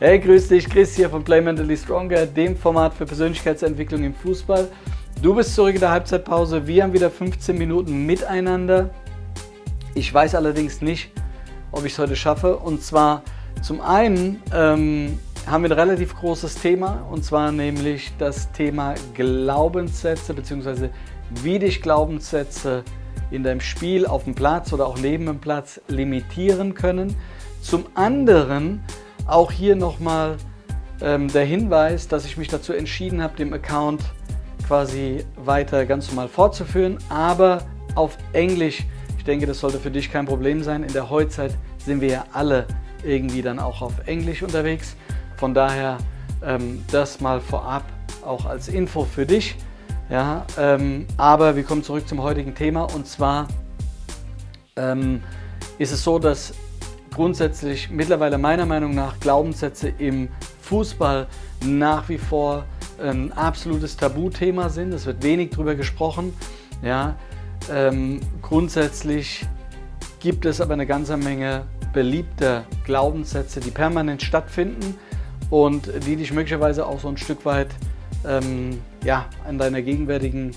[0.00, 4.68] Hey, grüß dich, Chris hier von Play Mentally Stronger, dem Format für Persönlichkeitsentwicklung im Fußball.
[5.20, 6.64] Du bist zurück in der Halbzeitpause.
[6.68, 8.90] Wir haben wieder 15 Minuten miteinander.
[9.96, 11.10] Ich weiß allerdings nicht,
[11.72, 12.58] ob ich es heute schaffe.
[12.58, 13.24] Und zwar
[13.60, 20.32] zum einen ähm, haben wir ein relativ großes Thema, und zwar nämlich das Thema Glaubenssätze
[20.32, 20.90] bzw.
[21.42, 22.84] wie dich Glaubenssätze
[23.32, 27.16] in deinem Spiel auf dem Platz oder auch neben dem Platz limitieren können.
[27.62, 28.84] Zum anderen
[29.28, 30.36] auch hier nochmal
[31.00, 34.02] ähm, der Hinweis, dass ich mich dazu entschieden habe, den Account
[34.66, 37.62] quasi weiter ganz normal fortzuführen, aber
[37.94, 38.84] auf Englisch.
[39.16, 40.82] Ich denke, das sollte für dich kein Problem sein.
[40.82, 42.66] In der Heutzeit sind wir ja alle
[43.04, 44.96] irgendwie dann auch auf Englisch unterwegs.
[45.36, 45.98] Von daher
[46.44, 47.84] ähm, das mal vorab
[48.24, 49.56] auch als Info für dich.
[50.10, 53.46] Ja, ähm, aber wir kommen zurück zum heutigen Thema und zwar
[54.76, 55.22] ähm,
[55.78, 56.54] ist es so, dass
[57.18, 60.28] grundsätzlich mittlerweile meiner Meinung nach Glaubenssätze im
[60.60, 61.26] Fußball
[61.64, 62.64] nach wie vor
[63.02, 64.94] ein absolutes Tabuthema sind.
[64.94, 66.32] Es wird wenig darüber gesprochen.
[66.80, 67.16] Ja,
[67.74, 69.44] ähm, grundsätzlich
[70.20, 74.94] gibt es aber eine ganze Menge beliebter Glaubenssätze, die permanent stattfinden
[75.50, 77.70] und die dich möglicherweise auch so ein Stück weit
[78.28, 80.52] ähm, ja, in, deiner gegenwärtigen,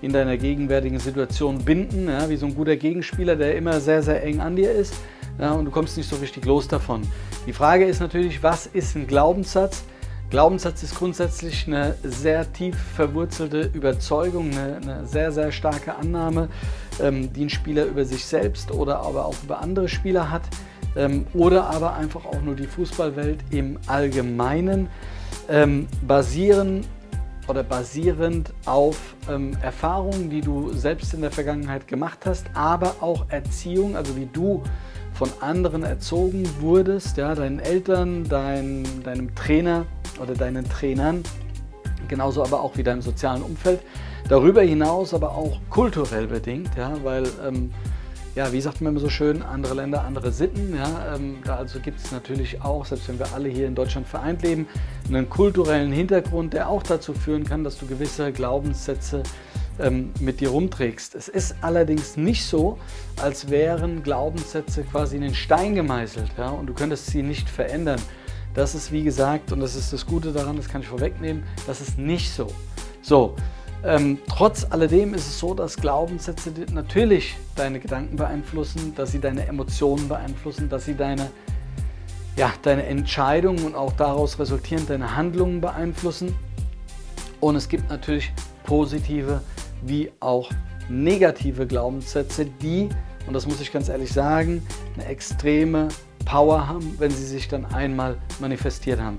[0.00, 4.24] in deiner gegenwärtigen Situation binden, ja, wie so ein guter Gegenspieler, der immer sehr, sehr
[4.24, 4.94] eng an dir ist
[5.38, 7.02] ja, und du kommst nicht so richtig los davon.
[7.46, 9.84] Die Frage ist natürlich, was ist ein Glaubenssatz?
[10.30, 16.48] Glaubenssatz ist grundsätzlich eine sehr tief verwurzelte Überzeugung, eine, eine sehr, sehr starke Annahme,
[17.00, 20.42] ähm, die ein Spieler über sich selbst oder aber auch über andere Spieler hat
[20.96, 24.88] ähm, oder aber einfach auch nur die Fußballwelt im Allgemeinen
[25.48, 26.84] ähm, basieren
[27.46, 33.26] oder basierend auf ähm, Erfahrungen, die du selbst in der Vergangenheit gemacht hast, aber auch
[33.28, 34.62] Erziehung, also wie du
[35.16, 39.86] von anderen erzogen wurdest, ja, deinen Eltern, dein, deinem Trainer
[40.22, 41.22] oder deinen Trainern,
[42.06, 43.80] genauso aber auch wie deinem sozialen Umfeld.
[44.28, 47.72] Darüber hinaus aber auch kulturell bedingt, ja, weil, ähm,
[48.34, 50.76] ja, wie sagt man immer so schön, andere Länder, andere Sitten.
[50.76, 54.06] Ja, ähm, da also gibt es natürlich auch, selbst wenn wir alle hier in Deutschland
[54.06, 54.66] vereint leben,
[55.08, 59.22] einen kulturellen Hintergrund, der auch dazu führen kann, dass du gewisse Glaubenssätze
[59.78, 61.14] ähm, mit dir rumträgst.
[61.14, 62.78] Es ist allerdings nicht so,
[63.20, 68.00] als wären Glaubenssätze quasi in den Stein gemeißelt ja, und du könntest sie nicht verändern.
[68.54, 71.80] Das ist wie gesagt, und das ist das Gute daran, das kann ich vorwegnehmen, das
[71.80, 72.46] ist nicht so.
[73.02, 73.36] So,
[73.84, 79.46] ähm, trotz alledem ist es so, dass Glaubenssätze natürlich deine Gedanken beeinflussen, dass sie deine
[79.46, 81.30] Emotionen beeinflussen, dass sie deine,
[82.36, 86.34] ja, deine Entscheidungen und auch daraus resultierend deine Handlungen beeinflussen.
[87.38, 88.32] Und es gibt natürlich
[88.64, 89.42] positive
[89.82, 90.50] wie auch
[90.88, 92.88] negative Glaubenssätze, die,
[93.26, 95.88] und das muss ich ganz ehrlich sagen, eine extreme
[96.24, 99.18] Power haben, wenn sie sich dann einmal manifestiert haben.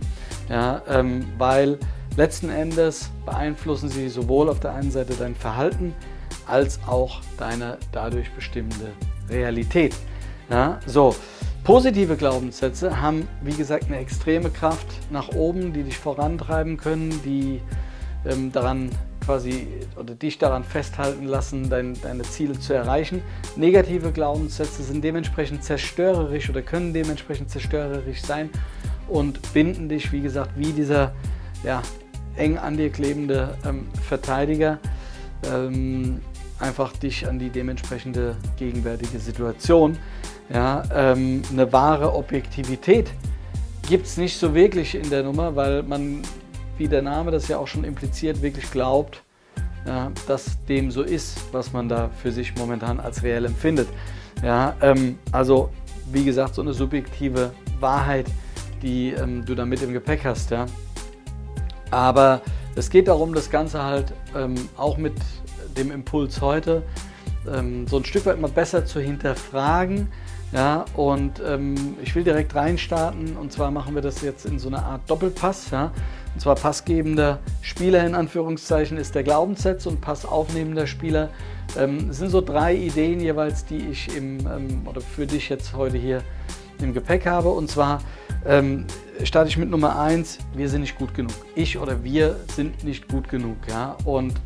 [0.50, 1.78] Ja, ähm, weil
[2.16, 5.94] letzten Endes beeinflussen sie sowohl auf der einen Seite dein Verhalten
[6.46, 8.92] als auch deine dadurch bestimmte
[9.30, 9.96] Realität.
[10.50, 11.14] Ja, so,
[11.64, 17.62] positive Glaubenssätze haben, wie gesagt, eine extreme Kraft nach oben, die dich vorantreiben können, die
[18.26, 18.90] ähm, daran
[19.28, 19.68] quasi
[19.98, 23.22] oder dich daran festhalten lassen, dein, deine Ziele zu erreichen.
[23.58, 28.50] Negative Glaubenssätze sind dementsprechend zerstörerisch oder können dementsprechend zerstörerisch sein
[29.10, 31.14] und binden dich, wie gesagt, wie dieser
[31.64, 31.82] ja,
[32.38, 34.80] eng an dir klebende ähm, Verteidiger,
[35.52, 36.22] ähm,
[36.60, 39.98] einfach dich an die dementsprechende gegenwärtige Situation.
[40.50, 43.12] Ja, ähm, eine wahre Objektivität
[43.90, 46.22] gibt es nicht so wirklich in der Nummer, weil man
[46.78, 49.24] wie der Name das ja auch schon impliziert, wirklich glaubt,
[49.86, 53.88] ja, dass dem so ist, was man da für sich momentan als reell empfindet.
[54.44, 55.70] Ja, ähm, also
[56.12, 58.26] wie gesagt, so eine subjektive Wahrheit,
[58.82, 60.52] die ähm, du da mit im Gepäck hast.
[60.52, 60.66] Ja.
[61.90, 62.42] Aber
[62.76, 65.16] es geht darum, das Ganze halt ähm, auch mit
[65.78, 66.84] dem Impuls heute
[67.52, 70.10] ähm, so ein Stück weit mal besser zu hinterfragen.
[70.54, 74.70] Ja, und ähm, ich will direkt reinstarten und zwar machen wir das jetzt in so
[74.70, 75.72] einer Art Doppelpass.
[75.72, 75.92] Ja.
[76.38, 81.30] Und zwar passgebender Spieler in Anführungszeichen ist der Glaubenssatz und passaufnehmender Spieler.
[81.76, 85.98] Ähm, sind so drei Ideen jeweils, die ich im, ähm, oder für dich jetzt heute
[85.98, 86.22] hier
[86.80, 87.50] im Gepäck habe.
[87.50, 88.04] Und zwar
[88.46, 88.86] ähm,
[89.24, 91.34] starte ich mit Nummer eins: wir sind nicht gut genug.
[91.56, 93.58] Ich oder wir sind nicht gut genug.
[93.68, 93.98] Ja?
[94.06, 94.40] Und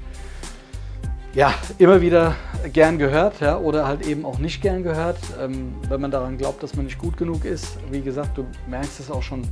[1.34, 2.36] ja, immer wieder
[2.72, 6.64] gern gehört ja, oder halt eben auch nicht gern gehört, ähm, wenn man daran glaubt,
[6.64, 7.78] dass man nicht gut genug ist.
[7.92, 9.44] Wie gesagt, du merkst es auch schon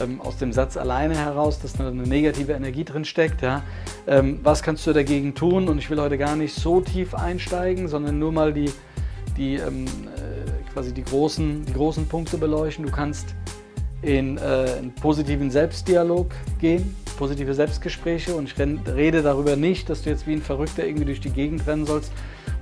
[0.00, 3.42] ähm, aus dem Satz alleine heraus, dass da eine negative Energie drin steckt.
[3.42, 3.62] Ja?
[4.06, 5.68] Ähm, was kannst du dagegen tun?
[5.68, 8.70] Und ich will heute gar nicht so tief einsteigen, sondern nur mal die,
[9.36, 12.84] die, ähm, äh, quasi die, großen, die großen Punkte beleuchten.
[12.86, 13.34] Du kannst
[14.02, 16.30] in äh, einen positiven Selbstdialog
[16.60, 21.04] gehen, positive Selbstgespräche und ich rede darüber nicht, dass du jetzt wie ein Verrückter irgendwie
[21.04, 22.12] durch die Gegend rennen sollst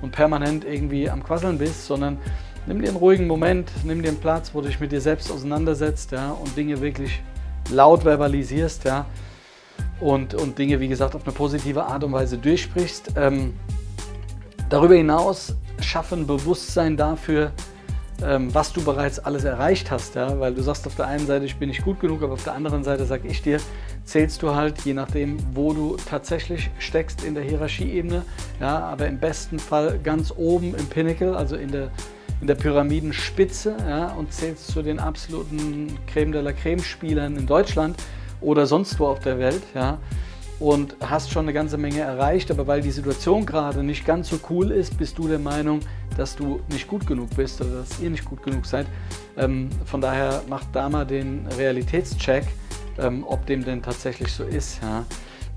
[0.01, 2.19] und permanent irgendwie am Quasseln bist, sondern
[2.65, 5.31] nimm dir einen ruhigen Moment, nimm dir einen Platz, wo du dich mit dir selbst
[5.31, 7.21] auseinandersetzt ja, und Dinge wirklich
[7.69, 9.05] laut verbalisierst ja,
[9.99, 13.13] und, und Dinge, wie gesagt, auf eine positive Art und Weise durchsprichst.
[13.15, 13.53] Ähm,
[14.69, 17.51] darüber hinaus schaffen Bewusstsein dafür,
[18.23, 20.15] ähm, was du bereits alles erreicht hast.
[20.15, 20.39] Ja?
[20.39, 22.53] Weil du sagst auf der einen Seite, ich bin nicht gut genug, aber auf der
[22.53, 23.59] anderen Seite sage ich dir,
[24.03, 28.23] zählst du halt, je nachdem, wo du tatsächlich steckst in der Hierarchieebene,
[28.59, 31.91] ja, aber im besten Fall ganz oben im Pinnacle, also in der,
[32.41, 37.95] in der Pyramidenspitze ja, und zählst zu den absoluten Creme de la Creme-Spielern in Deutschland
[38.41, 39.61] oder sonst wo auf der Welt.
[39.73, 39.99] Ja,
[40.61, 44.39] und hast schon eine ganze Menge erreicht, aber weil die Situation gerade nicht ganz so
[44.49, 45.79] cool ist, bist du der Meinung,
[46.15, 48.85] dass du nicht gut genug bist oder dass ihr nicht gut genug seid.
[49.37, 52.45] Ähm, von daher macht da mal den Realitätscheck,
[52.99, 54.79] ähm, ob dem denn tatsächlich so ist.
[54.83, 55.03] Ja.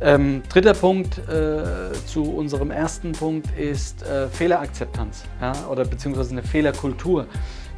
[0.00, 6.42] Ähm, dritter Punkt äh, zu unserem ersten Punkt ist äh, Fehlerakzeptanz ja, oder beziehungsweise eine
[6.42, 7.26] Fehlerkultur.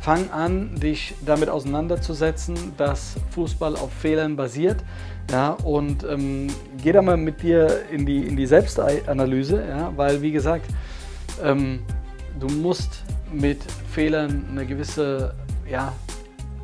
[0.01, 4.77] Fang an, dich damit auseinanderzusetzen, dass Fußball auf Fehlern basiert.
[5.31, 6.47] Ja, und ähm,
[6.83, 10.67] geh da mal mit dir in die, in die Selbstanalyse, ja, weil wie gesagt,
[11.43, 11.81] ähm,
[12.39, 13.03] du musst
[13.33, 13.59] mit
[13.91, 15.35] Fehlern eine gewisse
[15.69, 15.93] ja,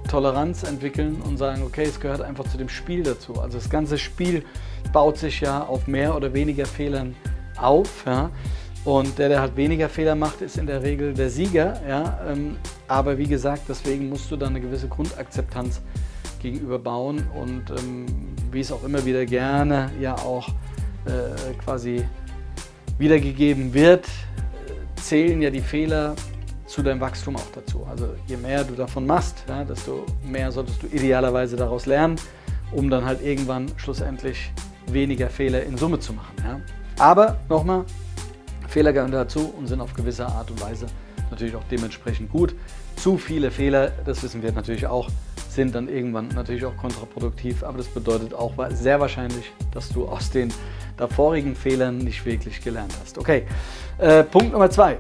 [0.08, 3.40] Toleranz entwickeln und sagen, okay, es gehört einfach zu dem Spiel dazu.
[3.40, 4.44] Also das ganze Spiel
[4.92, 7.14] baut sich ja auf mehr oder weniger Fehlern
[7.56, 8.04] auf.
[8.06, 8.30] Ja.
[8.84, 11.80] Und der, der halt weniger Fehler macht, ist in der Regel der Sieger.
[11.88, 12.18] Ja.
[12.28, 12.56] Ähm,
[12.88, 15.80] aber wie gesagt, deswegen musst du da eine gewisse Grundakzeptanz
[16.40, 18.06] gegenüber bauen und ähm,
[18.50, 20.48] wie es auch immer wieder gerne ja auch
[21.06, 22.04] äh, quasi
[22.98, 24.06] wiedergegeben wird,
[24.96, 26.14] zählen ja die Fehler
[26.66, 27.86] zu deinem Wachstum auch dazu.
[27.90, 32.16] Also je mehr du davon machst, ja, desto mehr solltest du idealerweise daraus lernen,
[32.72, 34.52] um dann halt irgendwann schlussendlich
[34.92, 36.34] weniger Fehler in Summe zu machen.
[36.44, 36.60] Ja.
[36.98, 37.84] Aber nochmal,
[38.68, 40.86] Fehler gehören dazu und sind auf gewisse Art und Weise
[41.30, 42.54] natürlich auch dementsprechend gut.
[42.96, 45.08] Zu viele Fehler, das wissen wir natürlich auch,
[45.48, 50.30] sind dann irgendwann natürlich auch kontraproduktiv, aber das bedeutet auch sehr wahrscheinlich, dass du aus
[50.30, 50.52] den
[50.96, 53.18] davorigen Fehlern nicht wirklich gelernt hast.
[53.18, 53.44] Okay,
[53.98, 54.96] äh, Punkt Nummer zwei.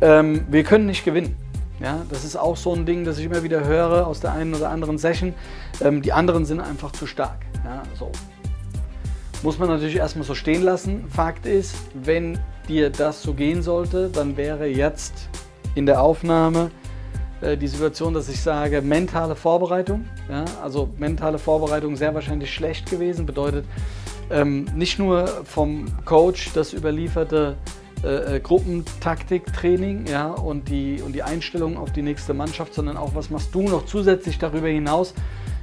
[0.00, 1.36] Ähm, wir können nicht gewinnen.
[1.80, 4.54] Ja, das ist auch so ein Ding, das ich immer wieder höre aus der einen
[4.54, 5.34] oder anderen Session.
[5.82, 7.40] Ähm, die anderen sind einfach zu stark.
[7.64, 8.10] Ja, so.
[9.42, 11.04] Muss man natürlich erstmal so stehen lassen.
[11.08, 12.38] Fakt ist, wenn
[12.68, 15.28] dir das so gehen sollte, dann wäre jetzt
[15.74, 16.70] in der Aufnahme
[17.40, 20.04] äh, die Situation, dass ich sage, mentale Vorbereitung.
[20.28, 23.64] Ja, also mentale Vorbereitung sehr wahrscheinlich schlecht gewesen, bedeutet
[24.30, 27.56] ähm, nicht nur vom Coach das überlieferte
[28.02, 33.14] äh, äh, Gruppentaktiktraining ja, und, die, und die Einstellung auf die nächste Mannschaft, sondern auch,
[33.14, 35.14] was machst du noch zusätzlich darüber hinaus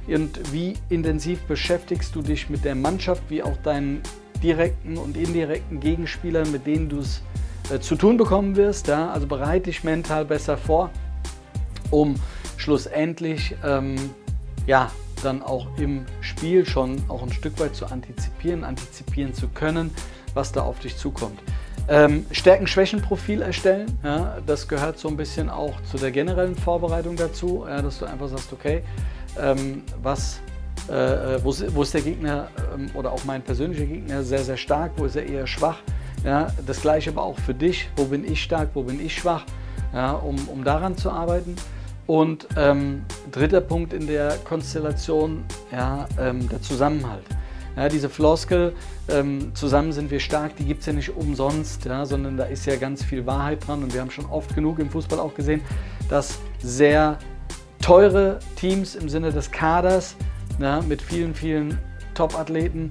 [0.08, 4.02] und wie intensiv beschäftigst du dich mit der Mannschaft, wie auch deinen
[4.42, 7.22] direkten und indirekten Gegenspielern, mit denen du es
[7.72, 8.88] äh, zu tun bekommen wirst.
[8.88, 9.10] Ja?
[9.10, 10.90] Also bereite dich mental besser vor
[11.94, 12.14] um
[12.56, 13.96] schlussendlich ähm,
[14.66, 14.90] ja,
[15.22, 19.90] dann auch im Spiel schon auch ein Stück weit zu antizipieren, antizipieren zu können,
[20.34, 21.38] was da auf dich zukommt.
[21.86, 27.64] Ähm, Stärken-Schwächen-Profil erstellen, ja, das gehört so ein bisschen auch zu der generellen Vorbereitung dazu,
[27.68, 28.82] ja, dass du einfach sagst, okay,
[29.40, 30.40] ähm, was,
[30.88, 34.92] äh, wo, wo, ist der Gegner ähm, oder auch mein persönlicher Gegner sehr, sehr stark,
[34.96, 35.78] wo ist er eher schwach.
[36.24, 39.44] Ja, das gleiche aber auch für dich, wo bin ich stark, wo bin ich schwach,
[39.92, 41.54] ja, um, um daran zu arbeiten.
[42.06, 47.24] Und ähm, dritter Punkt in der Konstellation, ja, ähm, der Zusammenhalt.
[47.76, 48.72] Ja, diese Floskel,
[49.08, 52.66] ähm, zusammen sind wir stark, die gibt es ja nicht umsonst, ja, sondern da ist
[52.66, 53.82] ja ganz viel Wahrheit dran.
[53.82, 55.60] Und wir haben schon oft genug im Fußball auch gesehen,
[56.08, 57.18] dass sehr
[57.84, 60.16] teure Teams im Sinne des Kaders
[60.58, 61.78] ja, mit vielen, vielen
[62.14, 62.88] Top-Athleten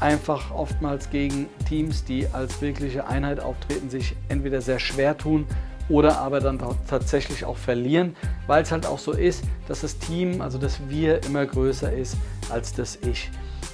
[0.00, 5.46] einfach oftmals gegen Teams, die als wirkliche Einheit auftreten, sich entweder sehr schwer tun
[5.88, 8.14] oder aber dann tatsächlich auch verlieren,
[8.46, 12.18] weil es halt auch so ist, dass das Team, also das Wir immer größer ist
[12.50, 13.30] als das Ich.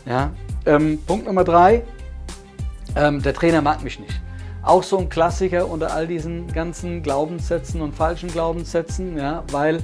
[0.07, 0.31] Ja?
[0.67, 1.83] Ähm, Punkt Nummer drei,
[2.95, 4.21] ähm, der Trainer mag mich nicht.
[4.63, 9.81] Auch so ein Klassiker unter all diesen ganzen Glaubenssätzen und falschen Glaubenssätzen, ja, weil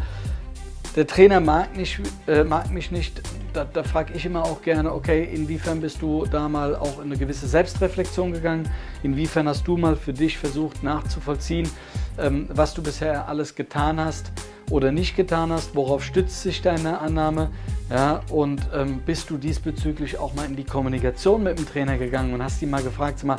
[0.97, 3.21] der Trainer mag, nicht, äh, mag mich nicht.
[3.53, 7.05] Da, da frage ich immer auch gerne, okay, inwiefern bist du da mal auch in
[7.05, 8.69] eine gewisse Selbstreflexion gegangen?
[9.03, 11.69] Inwiefern hast du mal für dich versucht nachzuvollziehen,
[12.19, 14.33] ähm, was du bisher alles getan hast
[14.71, 15.75] oder nicht getan hast?
[15.75, 17.51] Worauf stützt sich deine Annahme?
[17.91, 22.33] Ja, und ähm, bist du diesbezüglich auch mal in die Kommunikation mit dem Trainer gegangen
[22.33, 23.37] und hast ihn mal gefragt, sag mal,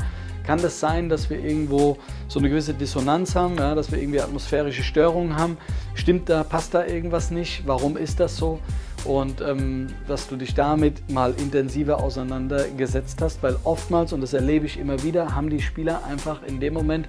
[0.47, 1.97] kann das sein, dass wir irgendwo
[2.29, 5.57] so eine gewisse Dissonanz haben, ja, dass wir irgendwie atmosphärische Störungen haben?
[5.93, 7.67] Stimmt da, passt da irgendwas nicht?
[7.67, 8.59] Warum ist das so?
[9.05, 14.65] Und ähm, dass du dich damit mal intensiver auseinandergesetzt hast, weil oftmals, und das erlebe
[14.65, 17.07] ich immer wieder, haben die Spieler einfach in dem Moment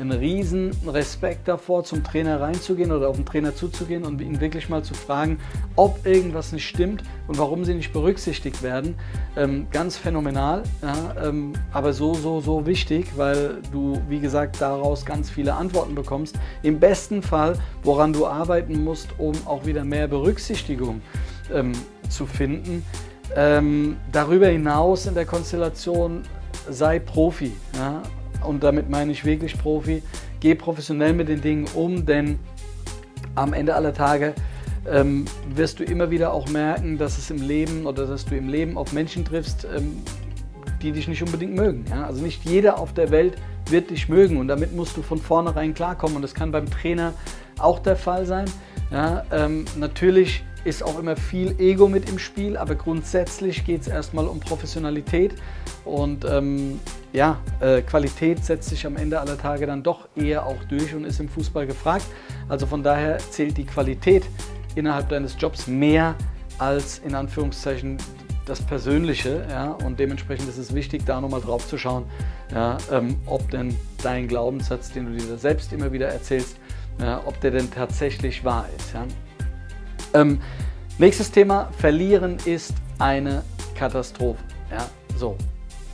[0.00, 4.68] einen riesen Respekt davor, zum Trainer reinzugehen oder auf den Trainer zuzugehen und ihn wirklich
[4.68, 5.38] mal zu fragen,
[5.76, 8.94] ob irgendwas nicht stimmt und warum sie nicht berücksichtigt werden.
[9.36, 15.04] Ähm, ganz phänomenal, ja, ähm, aber so, so, so wichtig, weil du, wie gesagt, daraus
[15.04, 16.38] ganz viele Antworten bekommst.
[16.62, 21.02] Im besten Fall, woran du arbeiten musst, um auch wieder mehr Berücksichtigung
[21.52, 21.72] ähm,
[22.08, 22.84] zu finden.
[23.36, 26.22] Ähm, darüber hinaus in der Konstellation
[26.68, 27.52] sei Profi.
[27.76, 28.02] Ja?
[28.44, 30.02] Und damit meine ich wirklich Profi.
[30.40, 32.38] Geh professionell mit den Dingen um, denn
[33.34, 34.34] am Ende aller Tage
[34.88, 38.48] ähm, wirst du immer wieder auch merken, dass es im Leben oder dass du im
[38.48, 39.98] Leben auf Menschen triffst, ähm,
[40.82, 41.84] die dich nicht unbedingt mögen.
[41.90, 42.06] Ja?
[42.06, 43.36] Also nicht jeder auf der Welt
[43.68, 47.12] wird dich mögen und damit musst du von vornherein klarkommen und das kann beim Trainer
[47.58, 48.46] auch der Fall sein.
[48.90, 49.24] Ja?
[49.30, 54.26] Ähm, natürlich ist auch immer viel Ego mit im Spiel, aber grundsätzlich geht es erstmal
[54.26, 55.34] um Professionalität
[55.84, 56.78] und ähm,
[57.12, 61.04] ja, äh, Qualität setzt sich am Ende aller Tage dann doch eher auch durch und
[61.04, 62.04] ist im Fußball gefragt.
[62.48, 64.24] Also von daher zählt die Qualität
[64.74, 66.14] innerhalb deines Jobs mehr
[66.58, 67.96] als in Anführungszeichen
[68.46, 69.46] das Persönliche.
[69.48, 69.72] Ja?
[69.84, 72.04] Und dementsprechend ist es wichtig, da nochmal drauf zu schauen,
[72.52, 76.58] ja, ähm, ob denn dein Glaubenssatz, den du dir selbst immer wieder erzählst,
[77.00, 78.92] ja, ob der denn tatsächlich wahr ist.
[78.92, 79.06] Ja?
[80.14, 80.40] Ähm,
[80.98, 83.42] nächstes Thema, Verlieren ist eine
[83.74, 84.42] Katastrophe.
[84.70, 85.36] Ja, so,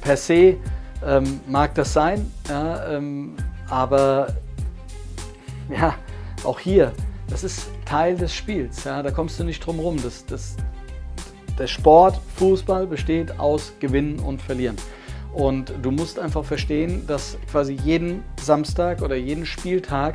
[0.00, 0.56] per se
[1.04, 3.36] ähm, mag das sein, ja, ähm,
[3.68, 4.28] aber
[5.70, 5.94] ja,
[6.44, 6.92] auch hier,
[7.28, 8.84] das ist Teil des Spiels.
[8.84, 9.96] Ja, da kommst du nicht drum rum.
[10.02, 10.56] Das, das,
[11.58, 14.76] der Sport, Fußball besteht aus Gewinnen und Verlieren.
[15.32, 20.14] Und du musst einfach verstehen, dass quasi jeden Samstag oder jeden Spieltag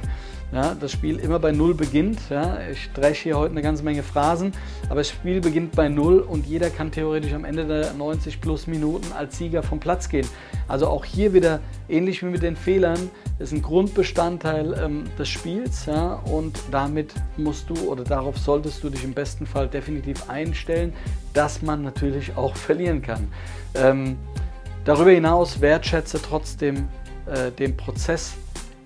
[0.51, 2.19] ja, das Spiel immer bei Null beginnt.
[2.29, 2.59] Ja.
[2.69, 4.51] Ich dresche hier heute eine ganze Menge Phrasen,
[4.89, 8.67] aber das Spiel beginnt bei Null und jeder kann theoretisch am Ende der 90 plus
[8.67, 10.27] Minuten als Sieger vom Platz gehen.
[10.67, 15.85] Also auch hier wieder ähnlich wie mit den Fehlern, ist ein Grundbestandteil ähm, des Spiels
[15.85, 20.93] ja, und damit musst du oder darauf solltest du dich im besten Fall definitiv einstellen,
[21.33, 23.27] dass man natürlich auch verlieren kann.
[23.73, 24.17] Ähm,
[24.83, 26.89] darüber hinaus wertschätze trotzdem
[27.25, 28.33] äh, den Prozess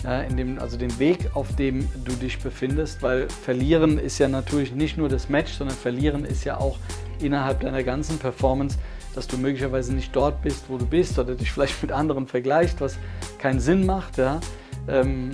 [0.06, 4.28] ja, in dem, also den Weg, auf dem du dich befindest, weil verlieren ist ja
[4.28, 6.78] natürlich nicht nur das Match, sondern verlieren ist ja auch
[7.20, 8.78] innerhalb deiner ganzen Performance,
[9.16, 12.82] dass du möglicherweise nicht dort bist, wo du bist oder dich vielleicht mit anderen vergleicht,
[12.82, 12.98] was
[13.40, 14.40] keinen Sinn macht, ja,
[14.88, 15.32] ähm,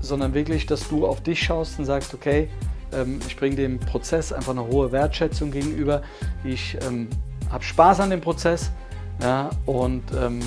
[0.00, 2.50] sondern wirklich, dass du auf dich schaust und sagst, okay,
[2.92, 6.02] ähm, ich bringe dem Prozess einfach eine hohe Wertschätzung gegenüber,
[6.44, 7.08] ich ähm,
[7.50, 8.70] habe Spaß an dem Prozess
[9.22, 10.40] ja, und ähm,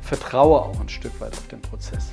[0.00, 2.12] vertraue auch ein Stück weit auf den Prozess.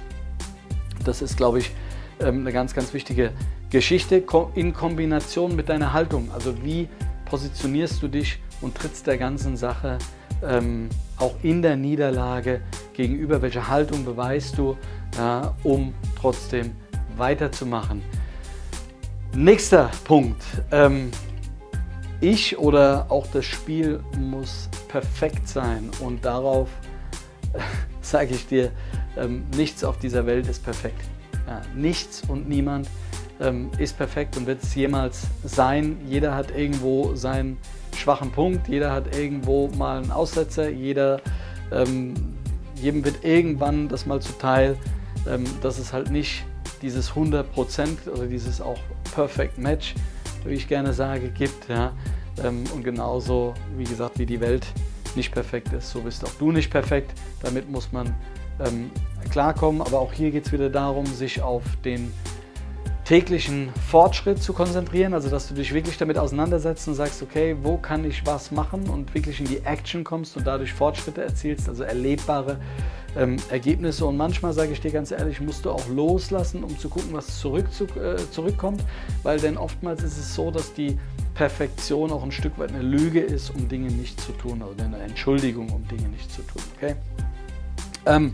[1.03, 1.71] Das ist, glaube ich,
[2.19, 3.31] ähm, eine ganz, ganz wichtige
[3.69, 4.23] Geschichte
[4.55, 6.29] in Kombination mit deiner Haltung.
[6.31, 6.87] Also wie
[7.25, 9.97] positionierst du dich und trittst der ganzen Sache
[10.43, 12.61] ähm, auch in der Niederlage
[12.93, 13.41] gegenüber?
[13.41, 14.77] Welche Haltung beweist du,
[15.17, 16.71] ja, um trotzdem
[17.17, 18.01] weiterzumachen?
[19.35, 20.43] Nächster Punkt.
[20.71, 21.09] Ähm,
[22.21, 26.69] ich oder auch das Spiel muss perfekt sein und darauf
[28.01, 28.71] sage ich dir,
[29.17, 31.03] ähm, nichts auf dieser Welt ist perfekt.
[31.47, 32.87] Ja, nichts und niemand
[33.39, 35.97] ähm, ist perfekt und wird es jemals sein.
[36.07, 37.57] Jeder hat irgendwo seinen
[37.95, 41.21] schwachen Punkt, jeder hat irgendwo mal einen Aussetzer, jeder,
[41.71, 42.13] ähm,
[42.75, 44.77] jedem wird irgendwann das mal zuteil,
[45.27, 46.45] ähm, dass es halt nicht
[46.81, 48.79] dieses 100% oder dieses auch
[49.15, 49.95] Perfect Match,
[50.45, 51.69] wie ich gerne sage, gibt.
[51.69, 51.93] Ja?
[52.43, 54.65] Ähm, und genauso, wie gesagt, wie die Welt
[55.15, 57.13] nicht perfekt ist, so bist auch du nicht perfekt.
[57.41, 58.13] Damit muss man
[58.59, 58.91] ähm,
[59.29, 59.81] klarkommen.
[59.81, 62.11] Aber auch hier geht es wieder darum, sich auf den
[63.05, 67.77] täglichen Fortschritt zu konzentrieren, also dass du dich wirklich damit auseinandersetzt und sagst, okay, wo
[67.77, 71.83] kann ich was machen und wirklich in die Action kommst und dadurch Fortschritte erzielst, also
[71.83, 72.59] erlebbare
[73.17, 74.05] ähm, Ergebnisse.
[74.05, 77.39] Und manchmal, sage ich dir ganz ehrlich, musst du auch loslassen, um zu gucken, was
[77.39, 78.83] zurück zu, äh, zurückkommt,
[79.23, 80.97] weil denn oftmals ist es so, dass die
[81.35, 84.99] Perfektion auch ein Stück weit eine Lüge ist, um Dinge nicht zu tun, oder eine
[84.99, 86.61] Entschuldigung, um Dinge nicht zu tun.
[86.77, 86.95] Okay?
[88.05, 88.33] Ähm,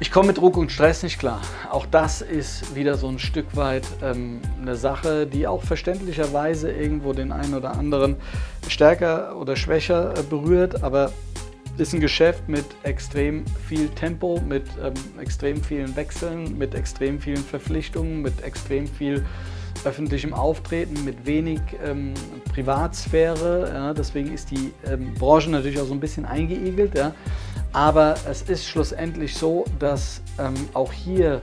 [0.00, 1.40] ich komme mit Druck und Stress nicht klar.
[1.70, 7.12] Auch das ist wieder so ein Stück weit ähm, eine Sache, die auch verständlicherweise irgendwo
[7.12, 8.16] den einen oder anderen
[8.68, 11.12] stärker oder schwächer äh, berührt, aber
[11.78, 17.44] ist ein Geschäft mit extrem viel Tempo, mit ähm, extrem vielen Wechseln, mit extrem vielen
[17.44, 19.24] Verpflichtungen, mit extrem viel
[19.88, 22.12] öffentlichem Auftreten, mit wenig ähm,
[22.52, 23.70] Privatsphäre.
[23.72, 26.94] Ja, deswegen ist die ähm, Branche natürlich auch so ein bisschen eingeigelt.
[26.94, 27.14] Ja.
[27.72, 31.40] Aber es ist schlussendlich so, dass ähm, auch hier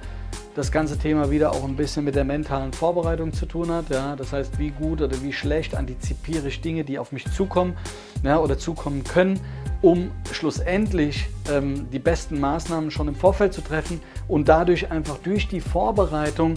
[0.55, 3.89] das ganze Thema wieder auch ein bisschen mit der mentalen Vorbereitung zu tun hat.
[3.89, 4.15] Ja?
[4.15, 7.75] Das heißt, wie gut oder wie schlecht antizipiere ich Dinge, die auf mich zukommen
[8.23, 9.39] ja, oder zukommen können,
[9.81, 15.47] um schlussendlich ähm, die besten Maßnahmen schon im Vorfeld zu treffen und dadurch einfach durch
[15.47, 16.55] die Vorbereitung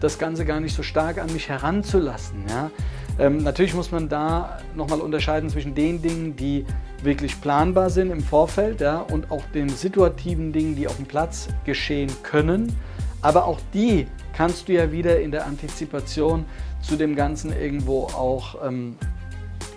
[0.00, 2.44] das Ganze gar nicht so stark an mich heranzulassen.
[2.48, 2.70] Ja?
[3.18, 6.64] Ähm, natürlich muss man da nochmal unterscheiden zwischen den Dingen, die
[7.02, 11.48] wirklich planbar sind im Vorfeld ja, und auch den situativen Dingen, die auf dem Platz
[11.64, 12.72] geschehen können.
[13.20, 16.44] Aber auch die kannst du ja wieder in der Antizipation
[16.80, 18.96] zu dem Ganzen irgendwo auch ähm,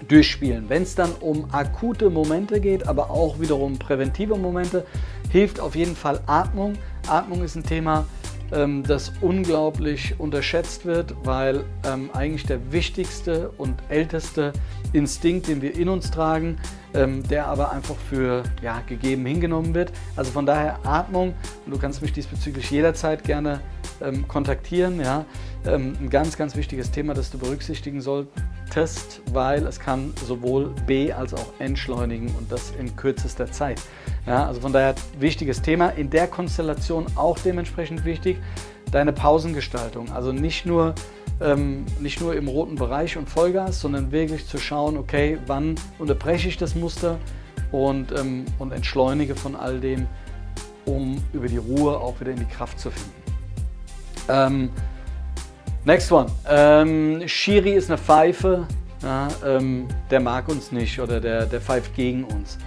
[0.07, 0.65] durchspielen.
[0.67, 4.85] Wenn es dann um akute Momente geht, aber auch wiederum präventive Momente,
[5.31, 6.73] hilft auf jeden Fall Atmung.
[7.07, 8.05] Atmung ist ein Thema,
[8.51, 14.53] ähm, das unglaublich unterschätzt wird, weil ähm, eigentlich der wichtigste und älteste
[14.93, 16.58] Instinkt, den wir in uns tragen,
[16.93, 19.91] ähm, der aber einfach für ja, gegeben hingenommen wird.
[20.15, 21.34] Also von daher Atmung
[21.65, 23.62] du kannst mich diesbezüglich jederzeit gerne
[24.01, 25.00] ähm, kontaktieren.
[25.00, 25.25] Ja.
[25.65, 31.11] Ähm, ein ganz, ganz wichtiges Thema, das du berücksichtigen solltest, weil es kann sowohl B
[31.11, 33.79] als auch entschleunigen und das in kürzester Zeit.
[34.25, 35.89] Ja, also von daher wichtiges Thema.
[35.89, 38.37] In der Konstellation auch dementsprechend wichtig,
[38.91, 40.11] deine Pausengestaltung.
[40.11, 40.95] Also nicht nur
[41.41, 46.47] ähm, nicht nur im roten Bereich und Vollgas, sondern wirklich zu schauen, okay, wann unterbreche
[46.47, 47.17] ich das Muster
[47.71, 50.07] und, ähm, und entschleunige von all dem,
[50.85, 53.11] um über die Ruhe auch wieder in die Kraft zu finden.
[54.29, 54.69] Ähm,
[55.85, 56.31] next one.
[56.47, 58.67] Ähm, Shiri ist eine Pfeife,
[59.01, 62.57] ja, ähm, der mag uns nicht oder der, der pfeift gegen uns.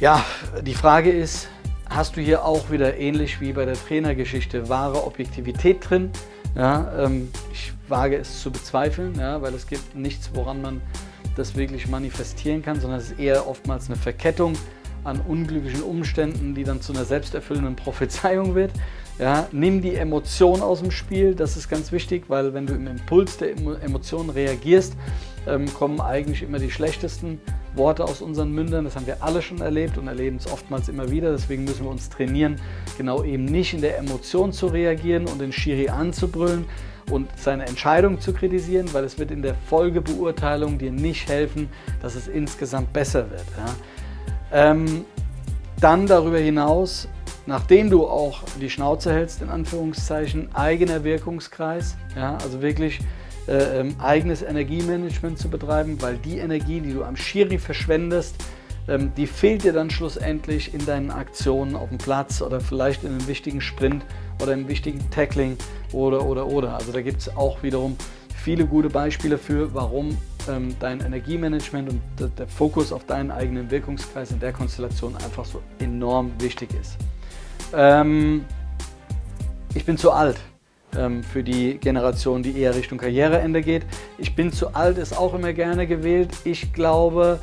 [0.00, 0.24] Ja,
[0.62, 1.48] die Frage ist,
[1.88, 6.10] hast du hier auch wieder ähnlich wie bei der Trainergeschichte wahre Objektivität drin?
[6.54, 10.80] Ja, ähm, ich wage es zu bezweifeln, ja, weil es gibt nichts, woran man
[11.36, 14.54] das wirklich manifestieren kann, sondern es ist eher oftmals eine Verkettung
[15.04, 18.72] an unglücklichen Umständen, die dann zu einer selbsterfüllenden Prophezeiung wird.
[19.18, 22.86] Ja, nimm die Emotion aus dem Spiel, das ist ganz wichtig, weil wenn du im
[22.86, 24.94] Impuls der Emotionen reagierst,
[25.46, 27.40] ähm, kommen eigentlich immer die schlechtesten
[27.74, 28.84] Worte aus unseren Mündern.
[28.84, 31.32] Das haben wir alle schon erlebt und erleben es oftmals immer wieder.
[31.32, 32.56] Deswegen müssen wir uns trainieren,
[32.98, 36.66] genau eben nicht in der Emotion zu reagieren und den Schiri anzubrüllen
[37.10, 41.68] und seine Entscheidung zu kritisieren, weil es wird in der Folgebeurteilung dir nicht helfen,
[42.02, 43.44] dass es insgesamt besser wird.
[43.56, 44.70] Ja.
[44.70, 45.04] Ähm,
[45.80, 47.08] dann darüber hinaus,
[47.46, 53.00] nachdem du auch die Schnauze hältst, in Anführungszeichen, eigener Wirkungskreis, ja, also wirklich
[53.48, 58.34] äh, ähm, eigenes Energiemanagement zu betreiben, weil die Energie, die du am Schiri verschwendest,
[58.88, 63.10] ähm, die fehlt dir dann schlussendlich in deinen Aktionen auf dem Platz oder vielleicht in
[63.10, 64.04] einem wichtigen Sprint
[64.42, 65.56] oder im wichtigen Tackling
[65.92, 66.74] oder oder oder.
[66.74, 67.96] Also da gibt es auch wiederum
[68.34, 70.16] viele gute Beispiele für, warum
[70.48, 75.62] ähm, dein Energiemanagement und der Fokus auf deinen eigenen Wirkungskreis in der Konstellation einfach so
[75.78, 76.96] enorm wichtig ist.
[77.74, 78.44] Ähm,
[79.74, 80.38] ich bin zu alt
[80.96, 83.82] ähm, für die Generation, die eher Richtung Karriereende geht.
[84.18, 86.30] Ich bin zu alt, ist auch immer gerne gewählt.
[86.44, 87.38] Ich glaube,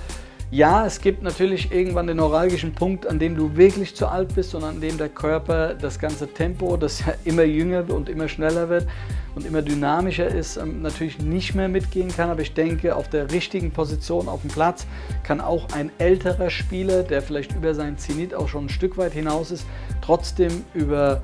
[0.54, 4.54] ja, es gibt natürlich irgendwann den neuralgischen Punkt, an dem du wirklich zu alt bist
[4.54, 8.70] und an dem der Körper das ganze Tempo, das ja immer jünger und immer schneller
[8.70, 8.86] wird
[9.34, 12.30] und immer dynamischer ist, ähm, natürlich nicht mehr mitgehen kann.
[12.30, 14.86] Aber ich denke, auf der richtigen Position auf dem Platz
[15.24, 19.14] kann auch ein älterer Spieler, der vielleicht über seinen Zenit auch schon ein Stück weit
[19.14, 19.66] hinaus ist,
[20.02, 21.24] trotzdem über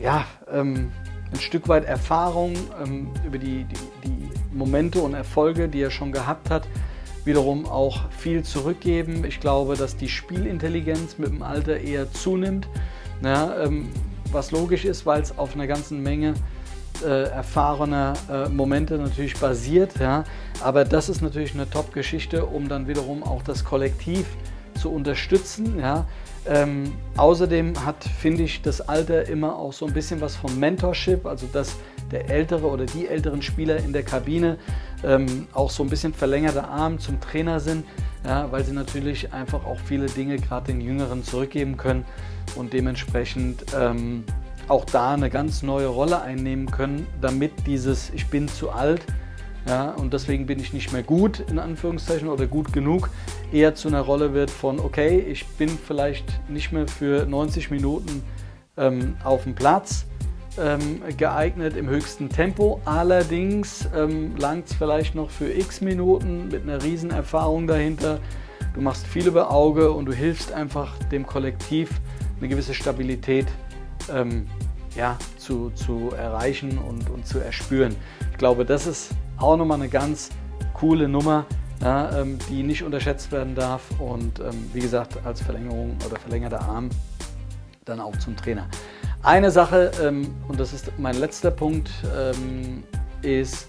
[0.00, 0.90] ja, ähm,
[1.32, 6.10] ein Stück weit Erfahrung ähm, über die, die, die, Momente und Erfolge, die er schon
[6.10, 6.66] gehabt hat,
[7.26, 9.24] wiederum auch viel zurückgeben.
[9.26, 12.68] Ich glaube, dass die Spielintelligenz mit dem Alter eher zunimmt,
[13.22, 13.88] ja, ähm,
[14.32, 16.34] was logisch ist, weil es auf einer ganzen Menge
[17.04, 19.98] äh, erfahrener äh, Momente natürlich basiert.
[19.98, 20.24] Ja.
[20.62, 24.26] Aber das ist natürlich eine Top-Geschichte, um dann wiederum auch das Kollektiv
[24.80, 25.78] zu unterstützen.
[25.78, 26.06] Ja.
[26.48, 31.26] Ähm, außerdem hat, finde ich, das Alter immer auch so ein bisschen was von Mentorship,
[31.26, 31.76] also dass
[32.12, 34.58] der ältere oder die älteren Spieler in der Kabine
[35.02, 37.84] ähm, auch so ein bisschen verlängerter Arm zum Trainer sind,
[38.24, 42.04] ja, weil sie natürlich einfach auch viele Dinge gerade den Jüngeren zurückgeben können
[42.54, 44.24] und dementsprechend ähm,
[44.68, 49.04] auch da eine ganz neue Rolle einnehmen können, damit dieses Ich bin zu alt
[49.68, 53.10] ja, und deswegen bin ich nicht mehr gut, in Anführungszeichen, oder gut genug,
[53.52, 58.22] eher zu einer Rolle wird von, okay, ich bin vielleicht nicht mehr für 90 Minuten
[58.76, 60.06] ähm, auf dem Platz
[60.58, 66.62] ähm, geeignet im höchsten Tempo, allerdings ähm, langt es vielleicht noch für x Minuten mit
[66.62, 68.20] einer riesen Erfahrung dahinter.
[68.74, 71.90] Du machst viel über Auge und du hilfst einfach dem Kollektiv
[72.38, 73.46] eine gewisse Stabilität
[74.12, 74.46] ähm,
[74.94, 77.96] ja, zu, zu erreichen und, und zu erspüren.
[78.32, 80.30] Ich glaube, das ist auch nochmal eine ganz
[80.74, 81.46] coole Nummer,
[81.80, 86.60] ja, ähm, die nicht unterschätzt werden darf und ähm, wie gesagt als Verlängerung oder verlängerter
[86.62, 86.90] Arm
[87.84, 88.66] dann auch zum Trainer.
[89.22, 92.82] Eine Sache, ähm, und das ist mein letzter Punkt, ähm,
[93.22, 93.68] ist,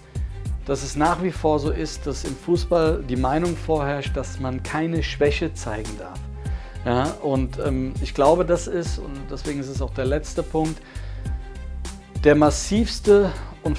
[0.66, 4.62] dass es nach wie vor so ist, dass im Fußball die Meinung vorherrscht, dass man
[4.62, 6.18] keine Schwäche zeigen darf.
[6.84, 10.80] Ja, und ähm, ich glaube, das ist, und deswegen ist es auch der letzte Punkt,
[12.24, 13.30] der massivste
[13.62, 13.78] und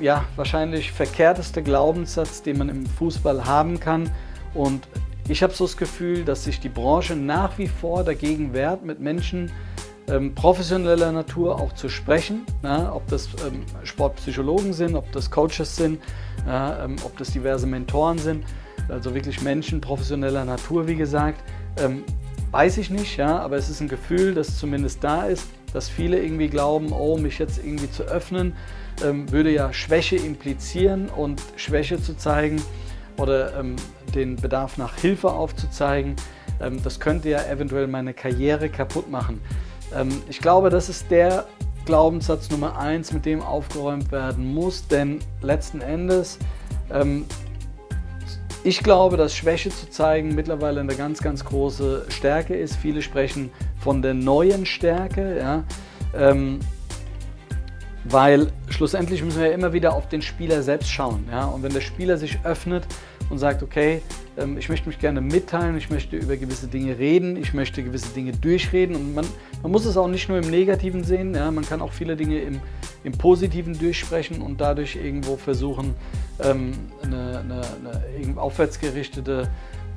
[0.00, 4.10] ja, wahrscheinlich verkehrteste Glaubenssatz, den man im Fußball haben kann.
[4.54, 4.88] Und
[5.28, 9.00] ich habe so das Gefühl, dass sich die Branche nach wie vor dagegen wehrt, mit
[9.00, 9.50] Menschen
[10.08, 12.46] ähm, professioneller Natur auch zu sprechen.
[12.62, 16.00] Ja, ob das ähm, Sportpsychologen sind, ob das Coaches sind,
[16.46, 18.44] ja, ähm, ob das diverse Mentoren sind.
[18.88, 21.42] Also wirklich Menschen professioneller Natur, wie gesagt.
[21.78, 22.04] Ähm,
[22.50, 26.22] weiß ich nicht, ja, aber es ist ein Gefühl, das zumindest da ist, dass viele
[26.22, 28.54] irgendwie glauben, oh, mich jetzt irgendwie zu öffnen,
[29.04, 32.60] ähm, würde ja Schwäche implizieren und Schwäche zu zeigen
[33.16, 33.76] oder ähm,
[34.14, 36.16] den Bedarf nach Hilfe aufzuzeigen,
[36.60, 39.40] ähm, das könnte ja eventuell meine Karriere kaputt machen.
[39.94, 41.46] Ähm, ich glaube, das ist der
[41.84, 46.38] Glaubenssatz Nummer eins, mit dem aufgeräumt werden muss, denn letzten Endes,
[46.92, 47.24] ähm,
[48.64, 52.76] ich glaube, dass Schwäche zu zeigen mittlerweile eine ganz, ganz große Stärke ist.
[52.76, 53.50] Viele sprechen
[53.88, 55.64] von der neuen Stärke, ja,
[56.14, 56.58] ähm,
[58.04, 61.24] weil schlussendlich müssen wir ja immer wieder auf den Spieler selbst schauen.
[61.30, 62.86] Ja, und wenn der Spieler sich öffnet
[63.30, 64.02] und sagt, okay,
[64.36, 68.12] ähm, ich möchte mich gerne mitteilen, ich möchte über gewisse Dinge reden, ich möchte gewisse
[68.12, 69.24] Dinge durchreden und man,
[69.62, 72.40] man muss es auch nicht nur im Negativen sehen, ja, man kann auch viele Dinge
[72.40, 72.60] im,
[73.04, 75.94] im Positiven durchsprechen und dadurch irgendwo versuchen,
[76.40, 76.72] ähm,
[77.02, 77.62] eine, eine,
[78.22, 79.48] eine aufwärtsgerichtete,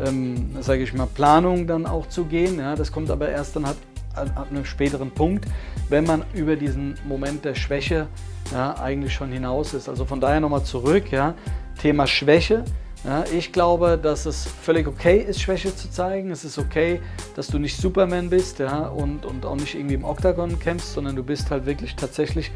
[0.06, 2.60] ähm, sage ich mal, Planung dann auch zu gehen.
[2.60, 3.78] Ja, das kommt aber erst dann halt
[4.16, 5.46] ab einem späteren Punkt,
[5.90, 8.08] wenn man über diesen Moment der Schwäche
[8.52, 9.88] ja, eigentlich schon hinaus ist.
[9.88, 11.36] Also von daher nochmal zurück, ja,
[11.82, 12.66] Thema Schwäche.
[13.04, 16.30] Ja, ich glaube, dass es völlig okay ist, Schwäche zu zeigen.
[16.30, 17.00] Es ist okay,
[17.36, 21.16] dass du nicht Superman bist ja, und, und auch nicht irgendwie im Oktagon kämpfst, sondern
[21.16, 22.52] du bist halt wirklich tatsächlich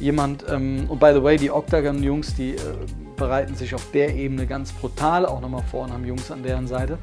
[0.00, 0.44] jemand.
[0.48, 2.58] Ähm, und by the way, die Oktagon-Jungs, die äh,
[3.16, 6.66] bereiten sich auf der Ebene ganz brutal auch nochmal vor und haben Jungs an deren
[6.66, 6.98] Seite.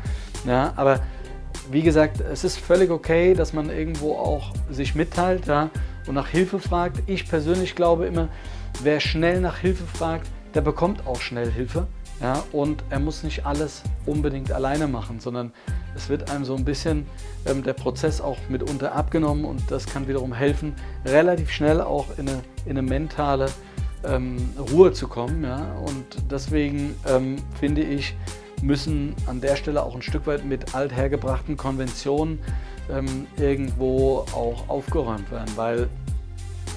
[0.46, 1.00] Ja, aber
[1.72, 5.70] wie gesagt, es ist völlig okay, dass man irgendwo auch sich mitteilt ja,
[6.08, 7.04] und nach Hilfe fragt.
[7.08, 8.30] Ich persönlich glaube immer,
[8.82, 11.88] wer schnell nach Hilfe fragt, der bekommt auch schnell Hilfe.
[12.22, 15.52] Ja, und er muss nicht alles unbedingt alleine machen, sondern
[15.96, 17.06] es wird einem so ein bisschen
[17.46, 20.76] ähm, der Prozess auch mitunter abgenommen und das kann wiederum helfen,
[21.06, 23.48] relativ schnell auch in eine, in eine mentale
[24.04, 24.38] ähm,
[24.72, 25.44] Ruhe zu kommen.
[25.44, 25.76] Ja?
[25.86, 28.16] Und deswegen ähm, finde ich,
[28.64, 32.40] müssen an der Stelle auch ein Stück weit mit althergebrachten Konventionen
[32.92, 35.90] ähm, irgendwo auch aufgeräumt werden, weil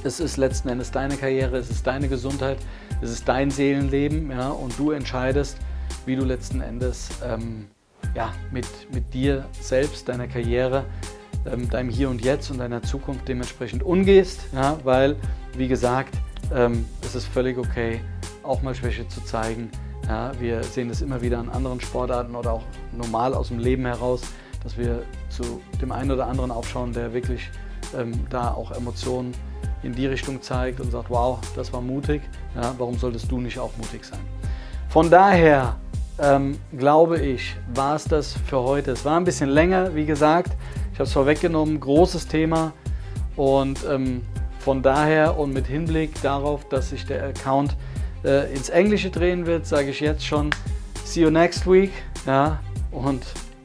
[0.05, 2.59] es ist letzten Endes deine Karriere, es ist deine Gesundheit,
[3.03, 5.59] es ist dein Seelenleben ja, und du entscheidest,
[6.07, 7.67] wie du letzten Endes ähm,
[8.15, 10.85] ja, mit, mit dir selbst, deiner Karriere,
[11.47, 15.17] ähm, deinem Hier und Jetzt und deiner Zukunft dementsprechend umgehst, ja, weil,
[15.57, 16.15] wie gesagt,
[16.55, 18.01] ähm, es ist völlig okay,
[18.43, 19.71] auch mal Schwäche zu zeigen.
[20.09, 22.65] Ja, wir sehen das immer wieder an anderen Sportarten oder auch
[22.97, 24.23] normal aus dem Leben heraus,
[24.65, 27.49] dass wir zu dem einen oder anderen aufschauen, der wirklich
[27.97, 29.33] ähm, da auch Emotionen
[29.83, 32.23] in die Richtung zeigt und sagt, wow, das war mutig,
[32.55, 34.21] ja, warum solltest du nicht auch mutig sein?
[34.89, 35.77] Von daher
[36.19, 38.93] ähm, glaube ich, war es das für heute.
[38.93, 40.57] Es war ein bisschen länger, wie gesagt,
[40.93, 42.73] ich habe es vorweggenommen, großes Thema
[43.37, 44.23] und ähm,
[44.59, 47.77] von daher und mit Hinblick darauf, dass sich der Account
[48.25, 50.51] äh, ins Englische drehen wird, sage ich jetzt schon,
[51.05, 51.91] see you next week.
[52.27, 52.61] Ja,
[52.93, 53.23] und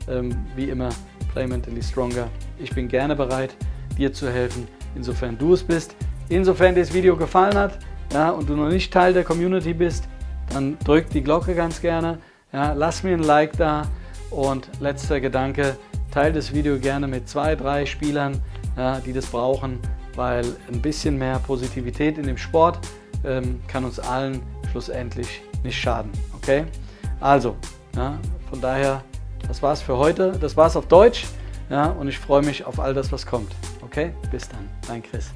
[0.07, 0.89] ähm, wie immer,
[1.33, 2.29] play mentally stronger.
[2.57, 3.55] Ich bin gerne bereit,
[3.97, 5.95] dir zu helfen, insofern du es bist.
[6.29, 7.77] Insofern das Video gefallen hat
[8.13, 10.07] ja, und du noch nicht Teil der Community bist,
[10.51, 12.19] dann drück die Glocke ganz gerne.
[12.51, 13.87] Ja, lass mir ein Like da
[14.31, 15.77] und letzter Gedanke,
[16.11, 18.41] teile das Video gerne mit zwei, drei Spielern,
[18.77, 19.79] ja, die das brauchen,
[20.15, 22.79] weil ein bisschen mehr Positivität in dem Sport
[23.23, 26.11] ähm, kann uns allen schlussendlich nicht schaden.
[26.35, 26.65] Okay?
[27.19, 27.55] Also,
[27.95, 28.17] ja,
[28.49, 29.03] von daher,
[29.47, 30.33] das war's für heute.
[30.39, 31.25] Das war's auf Deutsch.
[31.69, 33.51] Ja, und ich freue mich auf all das, was kommt.
[33.81, 34.13] Okay?
[34.31, 34.69] Bis dann.
[34.87, 35.31] Dein Chris.